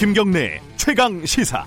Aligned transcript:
김경래 0.00 0.62
최강 0.78 1.26
시사. 1.26 1.62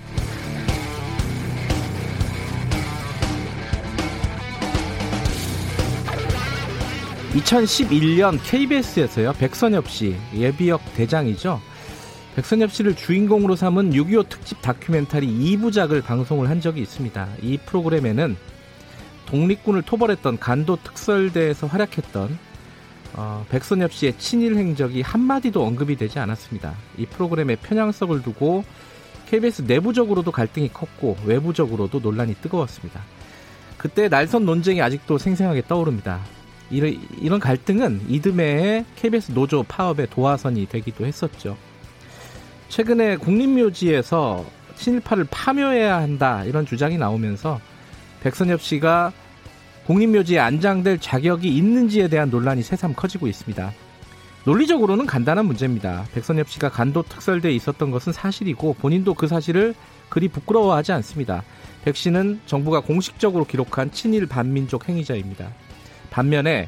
(2011년) 7.33 8.39
KBS에서요 8.43 9.33
백선엽 9.33 9.87
씨 9.87 10.15
예비역 10.33 10.81
대장이죠 10.95 11.61
백선엽 12.35 12.71
씨를 12.71 12.95
주인공으로 12.95 13.55
삼은 13.55 13.91
6.25 13.91 14.29
특집 14.29 14.59
다큐멘터리 14.63 15.27
2부작을 15.27 16.03
방송을 16.03 16.49
한 16.49 16.59
적이 16.59 16.81
있습니다 16.81 17.27
이 17.43 17.59
프로그램에는 17.67 18.35
독립군을 19.27 19.83
토벌했던 19.83 20.39
간도 20.39 20.77
특설대에서 20.77 21.67
활약했던 21.67 22.39
어, 23.15 23.45
백선엽 23.49 23.93
씨의 23.93 24.17
친일 24.17 24.55
행적이 24.55 25.01
한마디도 25.01 25.63
언급이 25.63 25.95
되지 25.95 26.19
않았습니다. 26.19 26.73
이 26.97 27.05
프로그램의 27.05 27.57
편향성을 27.57 28.21
두고 28.23 28.63
KBS 29.29 29.63
내부적으로도 29.63 30.31
갈등이 30.31 30.69
컸고 30.73 31.17
외부적으로도 31.25 31.99
논란이 31.99 32.35
뜨거웠습니다. 32.35 33.01
그때 33.77 34.07
날선 34.07 34.45
논쟁이 34.45 34.81
아직도 34.81 35.17
생생하게 35.17 35.63
떠오릅니다. 35.67 36.21
이런, 36.71 36.99
이런 37.19 37.39
갈등은 37.39 38.05
이듬해에 38.09 38.85
KBS 38.95 39.33
노조 39.33 39.63
파업의 39.63 40.07
도화선이 40.09 40.67
되기도 40.67 41.05
했었죠. 41.05 41.57
최근에 42.69 43.17
국립묘지에서 43.17 44.45
친일파를 44.75 45.27
파묘해야 45.29 45.97
한다 45.97 46.43
이런 46.45 46.65
주장이 46.65 46.97
나오면서 46.97 47.59
백선엽 48.21 48.61
씨가 48.61 49.11
국립묘지에 49.85 50.39
안장될 50.39 50.99
자격이 50.99 51.47
있는지에 51.47 52.07
대한 52.07 52.29
논란이 52.29 52.63
새삼 52.63 52.93
커지고 52.93 53.27
있습니다. 53.27 53.71
논리적으로는 54.45 55.05
간단한 55.05 55.45
문제입니다. 55.45 56.05
백선엽 56.13 56.49
씨가 56.49 56.69
간도 56.69 57.01
특설대에 57.03 57.51
있었던 57.53 57.91
것은 57.91 58.11
사실이고 58.11 58.73
본인도 58.73 59.13
그 59.13 59.27
사실을 59.27 59.73
그리 60.09 60.27
부끄러워하지 60.27 60.91
않습니다. 60.93 61.43
백 61.83 61.95
씨는 61.95 62.41
정부가 62.45 62.81
공식적으로 62.81 63.45
기록한 63.45 63.91
친일 63.91 64.25
반민족 64.25 64.89
행위자입니다. 64.89 65.49
반면에 66.09 66.67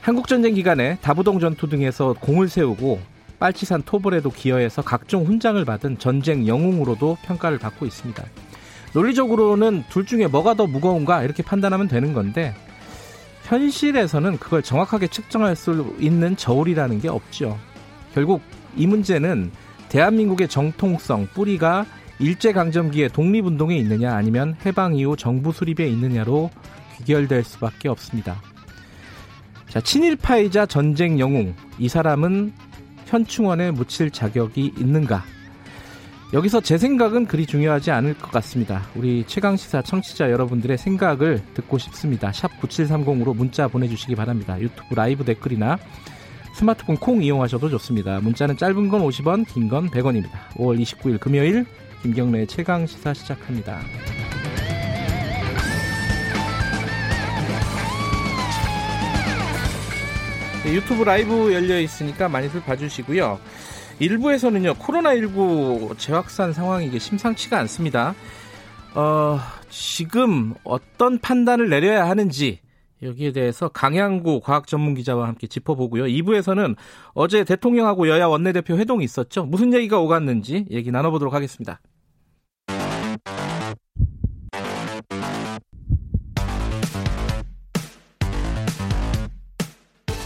한국전쟁 0.00 0.54
기간에 0.54 0.98
다부동 1.00 1.40
전투 1.40 1.68
등에서 1.68 2.14
공을 2.20 2.48
세우고 2.48 3.00
빨치산 3.38 3.82
토벌에도 3.82 4.30
기여해서 4.30 4.82
각종 4.82 5.26
훈장을 5.26 5.62
받은 5.64 5.98
전쟁 5.98 6.46
영웅으로도 6.46 7.18
평가를 7.22 7.58
받고 7.58 7.86
있습니다. 7.86 8.24
논리적으로는 8.94 9.84
둘 9.88 10.06
중에 10.06 10.26
뭐가 10.26 10.54
더 10.54 10.66
무거운가 10.66 11.22
이렇게 11.22 11.42
판단하면 11.42 11.88
되는 11.88 12.12
건데 12.12 12.54
현실에서는 13.42 14.38
그걸 14.38 14.62
정확하게 14.62 15.08
측정할 15.08 15.56
수 15.56 15.94
있는 15.98 16.36
저울이라는 16.36 17.00
게 17.00 17.08
없죠. 17.08 17.58
결국 18.14 18.40
이 18.76 18.86
문제는 18.86 19.50
대한민국의 19.88 20.48
정통성 20.48 21.28
뿌리가 21.34 21.84
일제강점기의 22.20 23.10
독립운동에 23.10 23.76
있느냐 23.78 24.14
아니면 24.14 24.56
해방 24.64 24.94
이후 24.94 25.16
정부 25.16 25.52
수립에 25.52 25.86
있느냐로 25.88 26.50
귀결될 26.96 27.44
수밖에 27.44 27.88
없습니다. 27.88 28.40
자, 29.68 29.80
친일파이자 29.80 30.66
전쟁 30.66 31.18
영웅. 31.18 31.54
이 31.78 31.88
사람은 31.88 32.52
현충원에 33.06 33.72
묻힐 33.72 34.10
자격이 34.10 34.74
있는가? 34.78 35.24
여기서 36.32 36.60
제 36.60 36.78
생각은 36.78 37.26
그리 37.26 37.46
중요하지 37.46 37.90
않을 37.92 38.14
것 38.18 38.30
같습니다. 38.32 38.82
우리 38.96 39.24
최강시사 39.26 39.82
청취자 39.82 40.30
여러분들의 40.30 40.76
생각을 40.78 41.42
듣고 41.54 41.78
싶습니다. 41.78 42.32
샵 42.32 42.50
9730으로 42.60 43.36
문자 43.36 43.68
보내주시기 43.68 44.16
바랍니다. 44.16 44.60
유튜브 44.60 44.94
라이브 44.94 45.24
댓글이나 45.24 45.78
스마트폰 46.54 46.96
콩 46.96 47.22
이용하셔도 47.22 47.68
좋습니다. 47.70 48.20
문자는 48.20 48.56
짧은 48.56 48.88
건 48.88 49.02
50원, 49.02 49.46
긴 49.46 49.68
건 49.68 49.90
100원입니다. 49.90 50.48
5월 50.56 50.80
29일 50.80 51.20
금요일 51.20 51.66
김경래의 52.02 52.46
최강시사 52.48 53.14
시작합니다. 53.14 53.80
네, 60.64 60.72
유튜브 60.74 61.04
라이브 61.04 61.52
열려 61.52 61.78
있으니까 61.78 62.28
많이들 62.28 62.62
봐주시고요. 62.62 63.38
일부에서는요 63.98 64.74
코로나19 64.74 65.98
재확산 65.98 66.52
상황이 66.52 66.86
이게 66.86 66.98
심상치가 66.98 67.58
않습니다. 67.60 68.14
어, 68.94 69.38
지금 69.70 70.54
어떤 70.64 71.18
판단을 71.18 71.68
내려야 71.68 72.08
하는지 72.08 72.60
여기에 73.02 73.32
대해서 73.32 73.68
강양구 73.68 74.40
과학 74.42 74.66
전문 74.66 74.94
기자와 74.94 75.28
함께 75.28 75.46
짚어보고요. 75.46 76.04
2부에서는 76.04 76.76
어제 77.12 77.44
대통령하고 77.44 78.08
여야 78.08 78.26
원내대표 78.26 78.76
회동이 78.76 79.04
있었죠. 79.04 79.44
무슨 79.44 79.74
얘기가 79.74 79.98
오갔는지 79.98 80.66
얘기 80.70 80.90
나눠보도록 80.90 81.34
하겠습니다. 81.34 81.80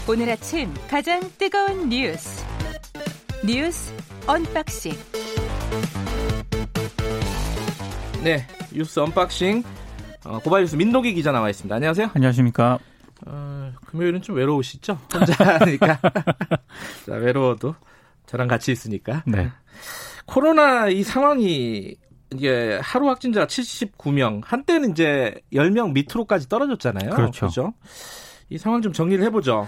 오늘 0.07 0.27
아침 0.31 0.73
가장 0.89 1.21
뜨거운 1.37 1.89
뉴스 1.89 2.48
뉴스 3.45 3.93
언박싱. 4.27 4.93
네, 8.23 8.45
뉴스 8.73 8.99
언박싱. 8.99 9.63
어, 10.25 10.39
고발 10.39 10.61
뉴스 10.61 10.75
민동기 10.75 11.13
기자 11.13 11.31
나와 11.31 11.49
있습니다. 11.49 11.73
안녕하세요. 11.73 12.11
안녕하십니까. 12.13 12.79
어, 13.25 13.71
금요일은 13.85 14.21
좀 14.21 14.35
외로우시죠? 14.35 14.99
혼자 15.13 15.59
하니까. 15.59 15.99
자, 17.05 17.13
외로워도 17.13 17.75
저랑 18.25 18.47
같이 18.47 18.71
있으니까. 18.71 19.23
네. 19.25 19.49
코로나 20.25 20.89
이 20.89 21.03
상황이 21.03 21.95
이게 22.31 22.77
하루 22.83 23.07
확진자가 23.07 23.47
79명, 23.47 24.41
한때는 24.43 24.91
이제 24.91 25.33
10명 25.53 25.93
밑으로까지 25.93 26.49
떨어졌잖아요. 26.49 27.11
그렇죠. 27.11 27.47
그렇죠? 27.47 27.73
이 28.49 28.57
상황 28.57 28.81
좀 28.81 28.93
정리를 28.93 29.23
해보죠. 29.25 29.67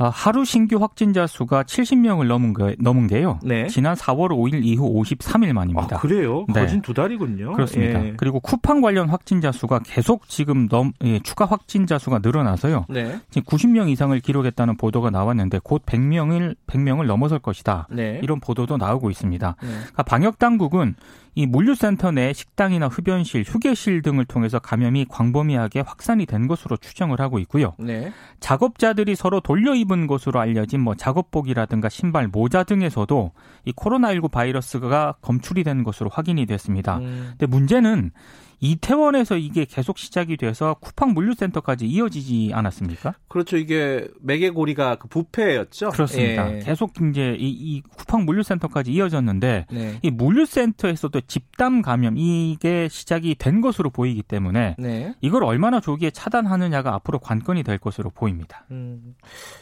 아, 0.00 0.08
하루 0.08 0.46
신규 0.46 0.78
확진자 0.78 1.26
수가 1.26 1.62
70명을 1.64 2.26
넘은, 2.26 2.54
게, 2.54 2.74
넘은 2.80 3.06
게요. 3.06 3.38
네. 3.42 3.66
지난 3.66 3.94
4월 3.94 4.30
5일 4.30 4.64
이후 4.64 4.90
53일 4.94 5.52
만입니다. 5.52 5.96
아, 5.96 6.00
그래요? 6.00 6.46
네. 6.48 6.62
거진 6.62 6.80
두 6.80 6.94
달이군요. 6.94 7.52
그렇습니다. 7.52 8.02
예. 8.02 8.14
그리고 8.16 8.40
쿠팡 8.40 8.80
관련 8.80 9.10
확진자 9.10 9.52
수가 9.52 9.80
계속 9.80 10.26
지금 10.26 10.68
넘, 10.68 10.92
예, 11.04 11.18
추가 11.18 11.44
확진자 11.44 11.98
수가 11.98 12.20
늘어나서요. 12.22 12.86
네. 12.88 13.20
지금 13.28 13.44
90명 13.44 13.90
이상을 13.90 14.18
기록했다는 14.20 14.78
보도가 14.78 15.10
나왔는데 15.10 15.60
곧 15.62 15.84
100명을 15.84 16.56
100명을 16.66 17.04
넘어설 17.04 17.38
것이다. 17.38 17.86
네. 17.90 18.20
이런 18.22 18.40
보도도 18.40 18.78
나오고 18.78 19.10
있습니다. 19.10 19.56
네. 19.60 19.68
그러니까 19.68 20.02
방역 20.04 20.38
당국은 20.38 20.94
이 21.34 21.46
물류센터 21.46 22.10
내 22.10 22.32
식당이나 22.32 22.88
흡연실, 22.88 23.44
휴게실 23.46 24.02
등을 24.02 24.24
통해서 24.24 24.58
감염이 24.58 25.06
광범위하게 25.08 25.80
확산이 25.80 26.26
된 26.26 26.48
것으로 26.48 26.76
추정을 26.76 27.20
하고 27.20 27.38
있고요. 27.40 27.74
네. 27.78 28.12
작업자들이 28.40 29.14
서로 29.14 29.40
돌려 29.40 29.74
입은 29.74 30.06
것으로 30.06 30.40
알려진 30.40 30.80
뭐 30.80 30.94
작업복이라든가 30.94 31.88
신발, 31.88 32.28
모자 32.28 32.64
등에서도 32.64 33.32
이 33.64 33.72
코로나19 33.72 34.30
바이러스가 34.30 35.14
검출이 35.20 35.64
된 35.64 35.84
것으로 35.84 36.10
확인이 36.10 36.46
됐습니다. 36.46 36.98
음, 36.98 37.28
근데 37.30 37.46
문제는 37.46 38.10
이태원에서 38.60 39.36
이게 39.36 39.64
계속 39.64 39.98
시작이 39.98 40.36
돼서 40.36 40.76
쿠팡 40.80 41.14
물류센터까지 41.14 41.86
이어지지 41.86 42.50
않았습니까? 42.52 43.14
그렇죠. 43.28 43.56
이게 43.56 44.06
매개고리가 44.20 44.96
그 44.96 45.08
부패였죠. 45.08 45.90
그렇습니다. 45.90 46.54
예. 46.54 46.60
계속 46.60 46.92
이제 47.10 47.36
이, 47.38 47.48
이 47.48 47.82
쿠팡 47.96 48.26
물류센터까지 48.26 48.92
이어졌는데 48.92 49.66
네. 49.70 49.98
이 50.02 50.10
물류센터에서도 50.10 51.20
집단 51.22 51.82
감염 51.82 52.16
이게 52.18 52.88
시작이 52.88 53.34
된 53.36 53.60
것으로 53.60 53.90
보이기 53.90 54.22
때문에 54.22 54.76
네. 54.78 55.14
이걸 55.20 55.44
얼마나 55.44 55.80
조기에 55.80 56.10
차단하느냐가 56.10 56.94
앞으로 56.94 57.18
관건이 57.18 57.62
될 57.62 57.78
것으로 57.78 58.10
보입니다. 58.10 58.66
음, 58.70 59.14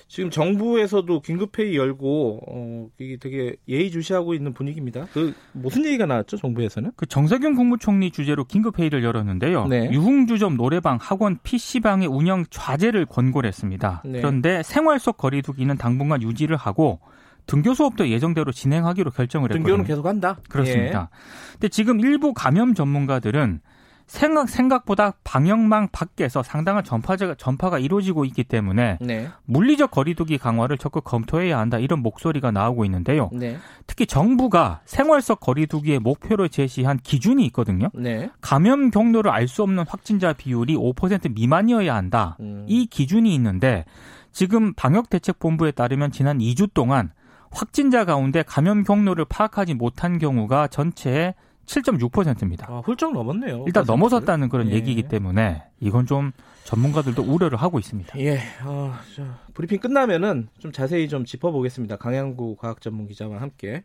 지금 0.09 0.31
정부에서도 0.31 1.21
긴급회의 1.21 1.77
열고 1.77 2.41
어, 2.49 2.89
이게 2.99 3.19
되게 3.19 3.57
예의주시하고 3.69 4.33
있는 4.33 4.55
분위기입니다. 4.55 5.07
그 5.13 5.35
무슨 5.53 5.85
얘기가 5.85 6.07
나왔죠? 6.07 6.39
정부에서는? 6.39 6.93
그 6.97 7.05
정세균 7.05 7.55
국무총리 7.55 8.11
주재로 8.11 8.45
긴급회의를 8.45 9.05
열었는데요. 9.05 9.67
네. 9.67 9.91
유흥주점, 9.93 10.57
노래방, 10.57 10.99
학원, 10.99 11.39
PC방의 11.43 12.09
운영 12.09 12.47
좌제를 12.49 13.05
권고를 13.05 13.49
했습니다. 13.49 14.03
네. 14.07 14.21
그런데 14.21 14.63
생활 14.63 14.99
속 14.99 15.19
거리두기는 15.19 15.77
당분간 15.77 16.23
유지를 16.23 16.57
하고 16.57 17.01
등교 17.45 17.75
수업도 17.75 18.09
예정대로 18.09 18.51
진행하기로 18.51 19.11
결정을 19.11 19.51
했거든요. 19.51 19.65
등교는 19.65 19.85
계속한다. 19.85 20.39
그렇습니다. 20.49 21.11
근데 21.53 21.69
지금 21.69 22.01
일부 22.01 22.33
감염 22.33 22.73
전문가들은 22.73 23.61
생각 24.09 24.49
생각보다 24.49 25.13
방역망 25.23 25.89
밖에서 25.93 26.43
상당한 26.43 26.83
전파가 26.83 27.35
전파가 27.35 27.79
이루어지고 27.79 28.25
있기 28.25 28.43
때문에 28.45 28.99
예. 29.03 29.07
네. 29.07 29.29
물리적 29.45 29.91
거리두기 29.91 30.39
강화를 30.39 30.79
적극 30.79 31.05
검토해야 31.05 31.59
한다 31.59 31.79
이런 31.79 32.01
목소리가 32.01 32.51
나오고 32.51 32.87
있는데요. 32.87 33.29
네. 33.33 33.59
특히 33.87 34.07
정부가 34.07 34.81
생활 34.87 35.21
속 35.21 35.41
거리두기의 35.41 35.99
목표로 35.99 36.49
제시한 36.49 36.99
기준이 37.03 37.45
있거든요. 37.47 37.91
네. 37.95 38.31
감염 38.41 38.91
경로를 38.91 39.31
알 39.31 39.49
수 39.49 39.63
없는 39.63 39.85
확진자 39.89 40.35
비율이 40.35 40.77
5% 40.77 41.35
미만이어야 41.35 41.95
한다. 41.95 42.37
음. 42.41 42.67
이 42.69 42.87
기준이 42.87 43.35
있는데 43.35 43.87
지금 44.33 44.75
방역대책본부에 44.75 45.71
따르면 45.73 46.13
지난 46.13 46.39
2주 46.39 46.73
동안 46.75 47.11
확진자 47.51 48.05
가운데 48.05 48.43
감염 48.43 48.85
경로를 48.85 49.25
파악하지 49.25 49.75
못한 49.75 50.19
경우가 50.19 50.69
전체의 50.69 51.35
7.6%입니다. 51.69 52.67
아, 52.69 52.81
훌쩍 52.85 53.13
넘었네요. 53.13 53.65
일단 53.67 53.85
넘어섰다는 53.87 54.49
그런 54.49 54.71
예. 54.71 54.75
얘기이기 54.75 55.05
때문에 55.05 55.65
이건 55.81 56.07
좀 56.07 56.33
전문가들도 56.65 57.23
우려를 57.23 57.59
하고 57.59 57.79
있습니다. 57.79 58.19
예, 58.21 58.41
어, 58.65 58.95
저, 59.15 59.23
브리핑 59.55 59.79
끝나면은 59.79 60.49
좀 60.59 60.73
자세히 60.73 61.09
좀 61.09 61.25
짚어보겠습니다. 61.25 61.97
강양구 61.97 62.57
과학 62.59 62.81
전문 62.81 63.07
기자와 63.07 63.41
함께. 63.41 63.85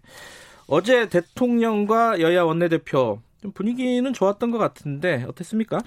어제 0.68 1.09
대통령과 1.09 2.21
여야 2.21 2.44
원내대표 2.44 3.19
좀 3.41 3.51
분위기는 3.51 4.12
좋았던 4.13 4.51
것 4.51 4.57
같은데 4.57 5.25
어땠습니까? 5.27 5.80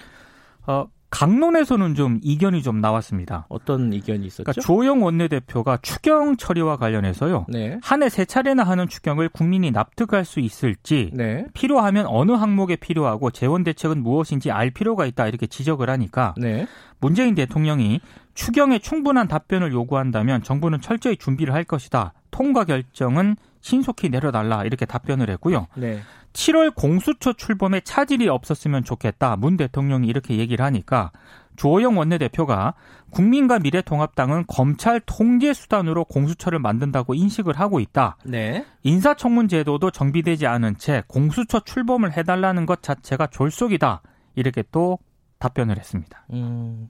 어, 0.67 0.87
강론에서는 1.09 1.95
좀 1.95 2.19
이견이 2.21 2.63
좀 2.63 2.81
나왔습니다. 2.81 3.45
어떤 3.49 3.93
이견이 3.93 4.25
있었죠? 4.25 4.43
그러니까 4.43 4.61
조영 4.61 5.03
원내대표가 5.03 5.79
추경 5.81 6.35
처리와 6.35 6.77
관련해서요. 6.77 7.45
네, 7.49 7.79
한해 7.81 8.09
세 8.09 8.25
차례나 8.25 8.63
하는 8.63 8.87
추경을 8.87 9.29
국민이 9.29 9.71
납득할 9.71 10.25
수 10.25 10.39
있을지 10.39 11.11
네, 11.13 11.45
필요하면 11.53 12.05
어느 12.07 12.33
항목에 12.33 12.75
필요하고 12.75 13.31
재원 13.31 13.63
대책은 13.63 14.03
무엇인지 14.03 14.51
알 14.51 14.69
필요가 14.69 15.05
있다 15.05 15.27
이렇게 15.27 15.47
지적을 15.47 15.89
하니까 15.89 16.33
네, 16.37 16.67
문재인 16.99 17.35
대통령이 17.35 18.01
추경에 18.33 18.79
충분한 18.79 19.27
답변을 19.27 19.71
요구한다면 19.71 20.43
정부는 20.43 20.81
철저히 20.81 21.17
준비를 21.17 21.53
할 21.53 21.63
것이다. 21.63 22.13
통과 22.31 22.65
결정은 22.65 23.35
신속히 23.61 24.09
내려달라 24.09 24.63
이렇게 24.63 24.85
답변을 24.85 25.29
했고요. 25.31 25.67
네. 25.75 25.99
7월 26.37 26.73
공수처 26.73 27.33
출범에 27.33 27.81
차질이 27.81 28.29
없었으면 28.29 28.83
좋겠다. 28.83 29.35
문 29.37 29.57
대통령이 29.57 30.07
이렇게 30.07 30.37
얘기를 30.37 30.63
하니까 30.63 31.11
조호영 31.55 31.97
원내대표가 31.97 32.75
국민과 33.09 33.57
미래통합당은 33.57 34.45
검찰 34.47 35.01
통제 35.03 35.51
수단으로 35.53 36.05
공수처를 36.05 36.59
만든다고 36.59 37.15
인식을 37.15 37.59
하고 37.59 37.79
있다. 37.79 38.17
네. 38.23 38.63
인사청문 38.83 39.47
제도도 39.47 39.89
정비되지 39.89 40.45
않은 40.45 40.77
채 40.77 41.03
공수처 41.07 41.59
출범을 41.61 42.15
해달라는 42.15 42.67
것 42.67 42.83
자체가 42.83 43.27
졸속이다. 43.27 44.03
이렇게 44.35 44.63
또 44.71 44.99
답변을 45.39 45.77
했습니다. 45.77 46.23
음, 46.33 46.87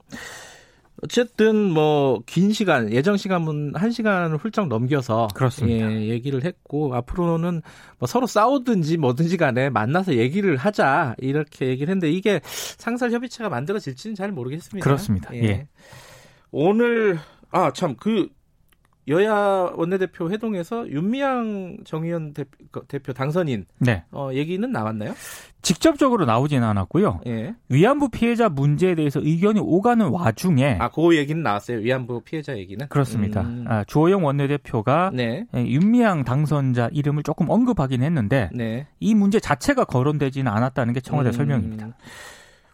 어쨌든 1.02 1.70
뭐 1.70 2.20
긴 2.26 2.52
시간 2.52 2.92
예정 2.92 3.16
시간은 3.16 3.72
한 3.76 3.90
시간을 3.90 4.36
훌쩍 4.38 4.66
넘겨서 4.68 5.28
그렇습니다. 5.34 5.90
예, 5.92 6.08
얘기를 6.08 6.44
했고 6.44 6.94
앞으로는 6.94 7.62
뭐 7.98 8.06
서로 8.06 8.26
싸우든지 8.26 8.96
뭐든지 8.96 9.36
간에 9.36 9.70
만나서 9.70 10.14
얘기를 10.16 10.56
하자 10.56 11.14
이렇게 11.18 11.68
얘기를 11.68 11.90
했는데 11.92 12.10
이게 12.10 12.40
상설 12.44 13.12
협의체가 13.12 13.48
만들어질지는 13.48 14.16
잘 14.16 14.32
모르겠습니다. 14.32 14.82
그렇습니다. 14.84 15.34
예. 15.36 15.68
오늘 16.50 17.18
아 17.50 17.70
참 17.72 17.94
그 17.96 18.28
여야 19.08 19.72
원내대표 19.74 20.30
회동에서 20.30 20.88
윤미향 20.88 21.78
정의원 21.84 22.34
대표, 22.34 22.84
대표 22.86 23.12
당선인 23.12 23.64
네. 23.78 24.04
어, 24.12 24.30
얘기는 24.32 24.70
나왔나요? 24.70 25.14
직접적으로 25.62 26.24
나오지는 26.24 26.66
않았고요. 26.66 27.20
예. 27.26 27.54
위안부 27.68 28.10
피해자 28.10 28.48
문제에 28.48 28.94
대해서 28.94 29.20
의견이 29.20 29.60
오가는 29.60 30.06
와중에 30.06 30.76
아, 30.78 30.88
그 30.90 31.16
얘기는 31.16 31.42
나왔어요. 31.42 31.78
위안부 31.78 32.20
피해자 32.24 32.56
얘기는. 32.56 32.86
그렇습니다. 32.88 33.40
음, 33.42 33.64
아, 33.66 33.84
주호영 33.84 34.24
원내대표가 34.24 35.10
네. 35.12 35.46
예, 35.56 35.66
윤미향 35.66 36.24
당선자 36.24 36.90
이름을 36.92 37.22
조금 37.22 37.50
언급하긴 37.50 38.02
했는데 38.02 38.50
네. 38.52 38.86
이 39.00 39.14
문제 39.14 39.40
자체가 39.40 39.84
거론되지는 39.84 40.50
않았다는 40.50 40.94
게 40.94 41.00
청와대 41.00 41.30
음, 41.30 41.32
설명입니다. 41.32 41.88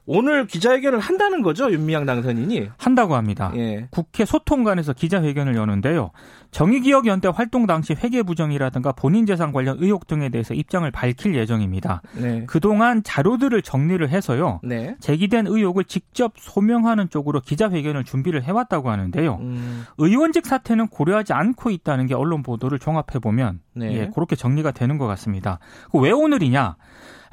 오늘 0.06 0.46
기자회견을 0.46 0.98
한다는 0.98 1.42
거죠, 1.42 1.70
윤미향 1.72 2.04
당선인이. 2.04 2.68
한다고 2.76 3.14
합니다. 3.14 3.52
예. 3.56 3.88
국회 3.90 4.24
소통관에서 4.24 4.92
기자회견을 4.92 5.56
여는데요. 5.56 6.10
정의기억연대 6.50 7.28
활동 7.34 7.66
당시 7.66 7.94
회계 7.94 8.22
부정이라든가 8.22 8.92
본인 8.92 9.26
재산 9.26 9.52
관련 9.52 9.76
의혹 9.80 10.06
등에 10.06 10.28
대해서 10.28 10.54
입장을 10.54 10.88
밝힐 10.90 11.34
예정입니다. 11.34 12.02
네. 12.16 12.44
그동안 12.46 13.02
자료들을 13.02 13.60
정리를 13.62 14.06
해서요. 14.08 14.60
네. 14.62 14.94
제기된 15.00 15.46
의혹을 15.46 15.84
직접 15.84 16.34
소명하는 16.36 17.08
쪽으로 17.08 17.40
기자회견을 17.40 18.04
준비를 18.04 18.44
해왔다고 18.44 18.90
하는데요. 18.90 19.38
음, 19.40 19.84
의원직 19.98 20.46
사퇴는 20.46 20.88
고려하지 20.88 21.32
않고 21.32 21.70
있다는 21.70 22.06
게 22.06 22.14
언론 22.14 22.42
보도를 22.42 22.78
종합해 22.78 23.18
보면 23.20 23.60
네. 23.74 23.92
예, 23.94 24.10
그렇게 24.14 24.36
정리가 24.36 24.70
되는 24.72 24.98
것 24.98 25.06
같습니다. 25.06 25.58
그왜 25.90 26.12
오늘이냐? 26.12 26.76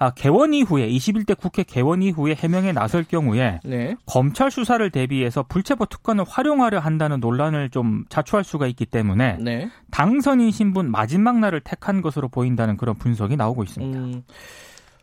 아, 0.01 0.09
개원 0.09 0.51
이후에 0.51 0.89
21대 0.89 1.37
국회 1.37 1.61
개원 1.61 2.01
이후에 2.01 2.33
해명에 2.33 2.71
나설 2.71 3.03
경우에 3.03 3.59
네. 3.63 3.95
검찰 4.07 4.49
수사를 4.49 4.89
대비해서 4.89 5.43
불체포 5.43 5.85
특권을 5.85 6.25
활용하려 6.27 6.79
한다는 6.79 7.19
논란을 7.19 7.69
좀 7.69 8.05
자초할 8.09 8.43
수가 8.43 8.65
있기 8.65 8.87
때문에 8.87 9.37
네. 9.39 9.69
당선인 9.91 10.49
신분 10.49 10.89
마지막 10.89 11.37
날을 11.37 11.59
택한 11.59 12.01
것으로 12.01 12.29
보인다는 12.29 12.77
그런 12.77 12.95
분석이 12.95 13.35
나오고 13.35 13.61
있습니다. 13.61 13.99
음, 13.99 14.23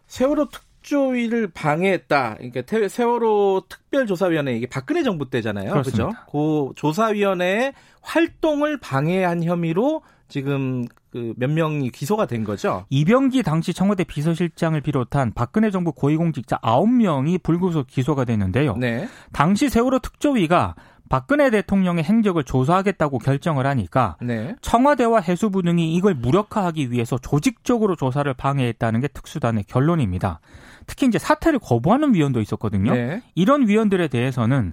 세월호 0.08 0.48
특 0.48 0.67
조위를 0.82 1.48
방해했다. 1.48 2.34
그러니까 2.36 2.62
태- 2.62 2.88
세월호 2.88 3.62
특별조사위원회 3.68 4.56
이게 4.56 4.66
박근혜 4.66 5.02
정부 5.02 5.28
때잖아요. 5.30 5.70
그렇습니다. 5.72 6.26
그 6.30 6.70
조사위원회의 6.76 7.72
활동을 8.02 8.78
방해한 8.80 9.42
혐의로 9.44 10.02
지금 10.28 10.84
그 11.10 11.32
몇 11.36 11.50
명이 11.50 11.90
기소가 11.90 12.26
된 12.26 12.44
거죠. 12.44 12.84
이병기 12.90 13.42
당시 13.42 13.72
청와대 13.72 14.04
비서실장을 14.04 14.78
비롯한 14.82 15.32
박근혜 15.34 15.70
정부 15.70 15.90
고위공직자 15.92 16.58
9명이 16.58 17.42
불구속 17.42 17.86
기소가 17.86 18.24
됐는데요. 18.26 18.76
네. 18.76 19.08
당시 19.32 19.70
세월호 19.70 20.00
특조위가 20.00 20.74
박근혜 21.08 21.50
대통령의 21.50 22.04
행적을 22.04 22.44
조사하겠다고 22.44 23.18
결정을 23.18 23.66
하니까 23.66 24.16
네. 24.20 24.54
청와대와 24.60 25.20
해수부 25.20 25.62
등이 25.62 25.94
이걸 25.94 26.14
무력화하기 26.14 26.90
위해서 26.92 27.18
조직적으로 27.18 27.96
조사를 27.96 28.32
방해했다는 28.34 29.00
게 29.00 29.08
특수단의 29.08 29.64
결론입니다. 29.64 30.40
특히 30.86 31.06
이제 31.06 31.18
사퇴를 31.18 31.58
거부하는 31.58 32.14
위원도 32.14 32.40
있었거든요. 32.40 32.94
네. 32.94 33.22
이런 33.34 33.68
위원들에 33.68 34.08
대해서는 34.08 34.72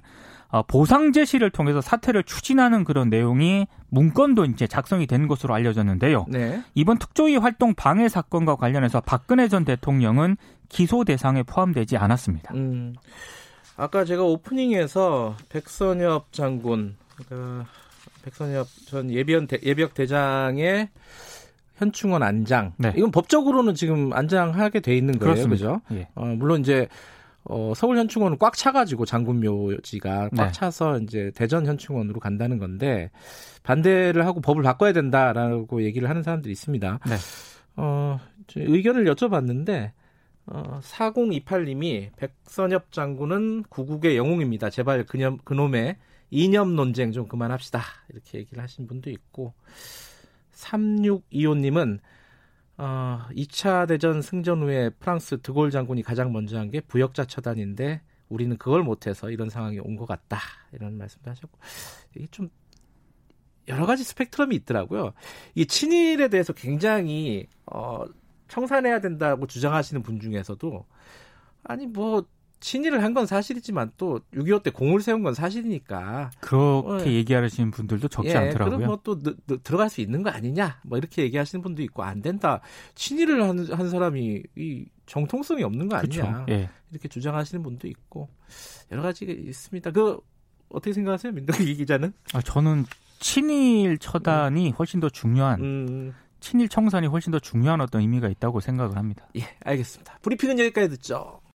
어, 0.50 0.64
보상 0.64 1.12
제시를 1.12 1.50
통해서 1.50 1.82
사퇴를 1.82 2.24
추진하는 2.24 2.84
그런 2.84 3.10
내용이 3.10 3.68
문건도 3.90 4.46
이제 4.46 4.68
작성이 4.68 5.08
된 5.08 5.28
것으로 5.28 5.54
알려졌는데요. 5.54 6.28
네. 6.30 6.62
이번 6.76 6.98
특조위 6.98 7.36
활동 7.38 7.74
방해 7.74 8.08
사건과 8.08 8.56
관련해서 8.56 9.02
박근혜 9.02 9.48
전 9.48 9.66
대통령은 9.66 10.38
기소 10.70 11.04
대상에 11.04 11.44
포함되지 11.44 11.98
않았습니다. 11.98 12.54
음, 12.54 12.96
아까 13.78 14.06
제가 14.06 14.24
오프닝에서 14.24 15.36
백선엽 15.50 16.32
장군, 16.32 16.96
그러니까 17.16 17.68
백선엽 18.24 18.68
전 18.88 19.12
예비원 19.12 19.48
대, 19.48 19.60
예비역 19.62 19.94
대장의 19.94 20.90
현충원 21.76 22.24
안장. 22.24 22.74
네. 22.78 22.94
이건 22.96 23.12
법적으로는 23.12 23.76
지금 23.76 24.14
안장하게 24.14 24.80
돼 24.80 24.96
있는 24.96 25.20
거예요, 25.20 25.34
그렇습니다. 25.34 25.80
그죠? 25.80 25.82
예. 25.92 26.08
어, 26.16 26.26
물론 26.26 26.62
이제 26.62 26.88
어, 27.44 27.74
서울 27.76 27.98
현충원은 27.98 28.38
꽉 28.40 28.56
차가지고 28.56 29.06
장군 29.06 29.40
묘지가 29.42 30.30
꽉 30.36 30.46
네. 30.46 30.52
차서 30.52 31.00
이제 31.00 31.32
대전 31.36 31.66
현충원으로 31.66 32.20
간다는 32.20 32.58
건데 32.58 33.12
반대를 33.64 34.26
하고 34.26 34.42
법을 34.42 34.64
바꿔야 34.64 34.94
된다라고 34.94 35.84
얘기를 35.84 36.10
하는 36.10 36.24
사람들이 36.24 36.52
있습니다. 36.52 37.00
네. 37.08 37.16
어, 37.76 38.20
저 38.48 38.62
의견을 38.62 39.06
여쭤봤는데 39.06 39.92
어, 40.48 40.80
4028님이 40.82 42.12
백선엽 42.18 42.92
장군은 42.92 43.64
구국의 43.64 44.16
영웅입니다. 44.18 44.70
제발 44.70 45.04
그념, 45.06 45.38
그놈의 45.40 45.98
이념 46.30 46.76
논쟁 46.76 47.12
좀 47.12 47.28
그만합시다. 47.28 47.82
이렇게 48.10 48.40
얘기를 48.40 48.62
하신 48.62 48.88
분도 48.88 49.10
있고 49.10 49.54
3625님은 50.54 52.00
어, 52.78 53.22
2차 53.32 53.88
대전 53.88 54.22
승전 54.22 54.62
후에 54.64 54.90
프랑스 54.90 55.40
드골 55.42 55.72
장군이 55.72 56.04
가장 56.04 56.34
먼저 56.34 56.58
한 56.60 56.70
게 56.70 56.82
부역자 56.82 57.26
처단인데 57.26 58.02
우리는 58.28 58.58
그걸 58.58 58.84
못해서 58.84 59.30
이런 59.30 59.50
상황이 59.50 59.80
온 59.80 59.96
것 59.96 60.06
같다. 60.06 60.40
이런 60.74 60.98
말씀도 60.98 61.30
하셨고 61.32 61.58
이게 62.16 62.28
좀 62.32 62.50
여러 63.68 63.86
가지 63.86 64.04
스펙트럼이 64.04 64.56
있더라고요. 64.58 65.14
이 65.56 65.66
친일에 65.66 66.28
대해서 66.28 66.54
굉장히 66.54 67.48
어, 67.66 68.04
청산해야 68.48 69.00
된다고 69.02 69.48
주장하시는 69.48 70.02
분 70.04 70.20
중에서도 70.20 70.86
아니 71.64 71.88
뭐 71.88 72.24
친일을 72.62 73.04
한 73.04 73.14
건 73.14 73.26
사실이지만 73.28 73.92
또 73.98 74.22
6.25 74.34 74.64
때 74.64 74.72
공을 74.72 75.02
세운 75.02 75.22
건 75.24 75.34
사실이니까 75.36 76.32
그렇게 76.40 77.10
어, 77.10 77.14
얘기하시는 77.14 77.70
분들도 77.72 78.08
적지 78.08 78.30
예, 78.30 78.36
않더라고요. 78.38 78.78
그럼 78.78 78.88
뭐또 78.88 79.20
들어갈 79.62 79.90
수 79.90 80.02
있는 80.02 80.24
거 80.24 80.30
아니냐? 80.32 80.80
뭐 80.84 80.98
이렇게 80.98 81.22
얘기하시는 81.24 81.62
분도 81.62 81.84
있고 81.84 82.04
안 82.04 82.22
된다. 82.22 82.62
친일을 82.96 83.44
한, 83.44 83.60
한 83.72 83.90
사람이 83.90 84.44
이 84.58 84.86
정통성이 85.06 85.64
없는 85.64 85.90
거 85.90 85.98
아니냐? 85.98 86.46
예. 86.50 86.70
이렇게 86.92 87.08
주장하시는 87.08 87.62
분도 87.62 87.88
있고 87.88 88.30
여러 88.92 89.02
가지가 89.04 89.32
있습니다. 89.34 89.92
그 89.92 90.20
어떻게 90.70 90.94
생각하세요, 90.94 91.34
민동기 91.34 91.76
기자는? 91.76 92.14
아, 92.34 92.42
저는 92.42 92.86
친일 93.20 93.98
처단이 94.00 94.72
훨씬 94.72 95.00
더 95.00 95.10
중요한 95.10 95.62
음, 95.62 96.14
친일 96.46 96.70
청산이 96.70 97.08
훨씬 97.08 97.32
더 97.32 97.40
중요한 97.40 97.82
어떤 97.82 98.02
의미가 98.02 98.30
있다고 98.30 98.60
생각을 98.60 98.98
합니다. 98.98 99.28
예, 99.36 99.42
알겠습니다. 99.64 100.20
브리핑은 100.22 100.60
여기까지 100.60 100.90
듣죠. 100.90 101.42